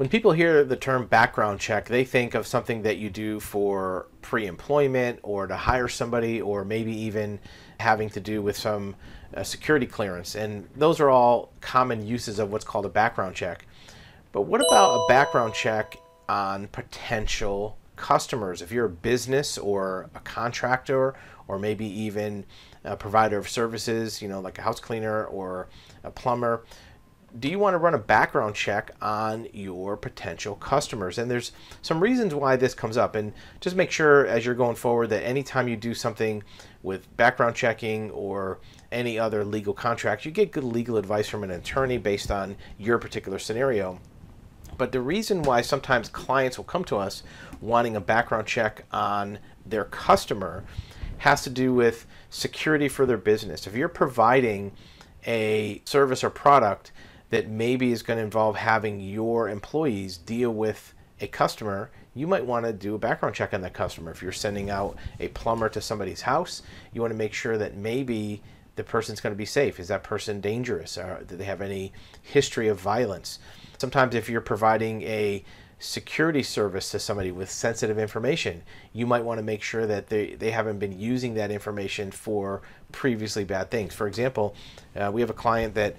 [0.00, 4.06] When people hear the term background check, they think of something that you do for
[4.22, 7.38] pre employment or to hire somebody, or maybe even
[7.78, 8.96] having to do with some
[9.36, 10.36] uh, security clearance.
[10.36, 13.66] And those are all common uses of what's called a background check.
[14.32, 15.98] But what about a background check
[16.30, 18.62] on potential customers?
[18.62, 21.14] If you're a business or a contractor,
[21.46, 22.46] or maybe even
[22.84, 25.68] a provider of services, you know, like a house cleaner or
[26.04, 26.64] a plumber,
[27.38, 31.18] do you want to run a background check on your potential customers?
[31.18, 33.14] And there's some reasons why this comes up.
[33.14, 36.42] And just make sure as you're going forward that anytime you do something
[36.82, 38.58] with background checking or
[38.90, 42.98] any other legal contract, you get good legal advice from an attorney based on your
[42.98, 44.00] particular scenario.
[44.76, 47.22] But the reason why sometimes clients will come to us
[47.60, 50.64] wanting a background check on their customer
[51.18, 53.66] has to do with security for their business.
[53.66, 54.72] If you're providing
[55.26, 56.92] a service or product
[57.30, 62.44] that maybe is going to involve having your employees deal with a customer, you might
[62.44, 64.10] want to do a background check on that customer.
[64.10, 67.76] If you're sending out a plumber to somebody's house, you want to make sure that
[67.76, 68.42] maybe
[68.76, 69.78] the person's going to be safe.
[69.78, 70.98] Is that person dangerous?
[70.98, 71.92] Or do they have any
[72.22, 73.38] history of violence?
[73.78, 75.44] Sometimes, if you're providing a
[75.78, 80.34] security service to somebody with sensitive information, you might want to make sure that they,
[80.34, 82.60] they haven't been using that information for
[82.92, 83.94] previously bad things.
[83.94, 84.54] For example,
[84.94, 85.96] uh, we have a client that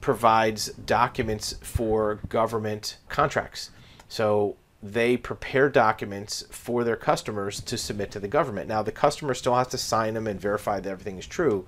[0.00, 3.70] provides documents for government contracts.
[4.08, 8.68] So they prepare documents for their customers to submit to the government.
[8.68, 11.66] Now, the customer still has to sign them and verify that everything is true,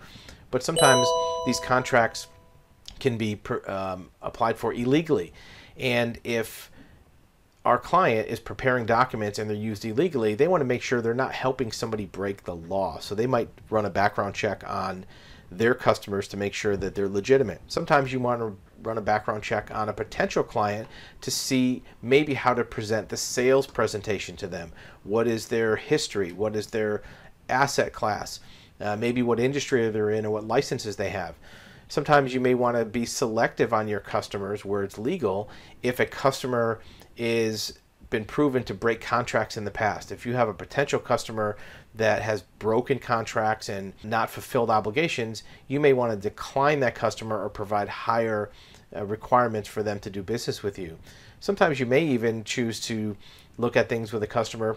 [0.51, 1.07] but sometimes
[1.47, 2.27] these contracts
[2.99, 5.33] can be um, applied for illegally.
[5.77, 6.71] And if
[7.65, 11.15] our client is preparing documents and they're used illegally, they want to make sure they're
[11.15, 12.99] not helping somebody break the law.
[12.99, 15.07] So they might run a background check on
[15.51, 17.61] their customers to make sure that they're legitimate.
[17.69, 20.87] Sometimes you want to run a background check on a potential client
[21.21, 24.73] to see maybe how to present the sales presentation to them.
[25.03, 26.33] What is their history?
[26.33, 27.03] What is their
[27.49, 28.41] asset class?
[28.81, 31.37] Uh, maybe what industry they're in or what licenses they have.
[31.89, 35.49] Sometimes you may want to be selective on your customers where it's legal
[35.83, 36.81] if a customer
[37.17, 37.79] is
[38.15, 40.13] been proven to break contracts in the past.
[40.13, 41.57] If you have a potential customer
[41.97, 47.43] that has broken contracts and not fulfilled obligations, you may want to decline that customer
[47.43, 48.53] or provide higher
[48.95, 50.97] uh, requirements for them to do business with you.
[51.41, 53.17] Sometimes you may even choose to
[53.59, 54.77] look at things with a customer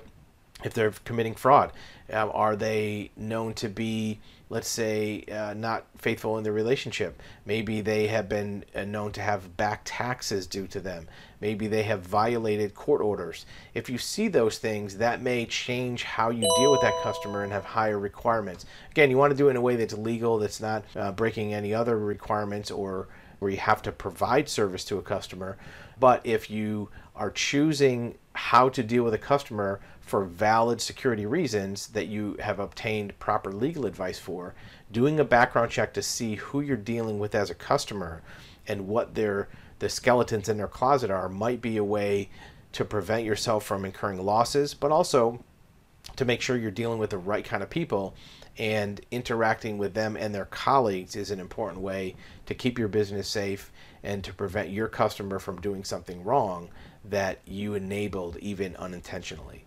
[0.63, 1.71] if they're committing fraud.
[2.11, 4.19] Uh, are they known to be,
[4.49, 7.21] let's say, uh, not faithful in their relationship?
[7.45, 11.07] Maybe they have been uh, known to have back taxes due to them.
[11.41, 13.45] Maybe they have violated court orders.
[13.75, 17.51] If you see those things, that may change how you deal with that customer and
[17.51, 18.65] have higher requirements.
[18.89, 21.53] Again, you want to do it in a way that's legal, that's not uh, breaking
[21.53, 25.57] any other requirements or where you have to provide service to a customer.
[25.99, 31.87] But if you are choosing how to deal with a customer for valid security reasons
[31.87, 34.53] that you have obtained proper legal advice for,
[34.91, 38.21] doing a background check to see who you're dealing with as a customer
[38.67, 39.49] and what their
[39.79, 42.29] the skeletons in their closet are might be a way
[42.73, 45.43] to prevent yourself from incurring losses, but also
[46.15, 48.13] to make sure you're dealing with the right kind of people
[48.57, 52.15] and interacting with them and their colleagues is an important way
[52.45, 53.71] to keep your business safe
[54.03, 56.69] and to prevent your customer from doing something wrong
[57.05, 59.66] that you enabled even unintentionally.